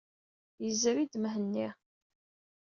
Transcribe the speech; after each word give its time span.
Yezri-d 0.63 1.13
Mhenni. 1.23 1.67